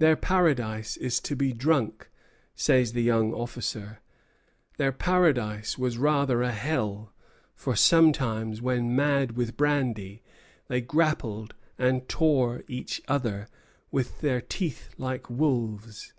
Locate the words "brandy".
9.56-10.24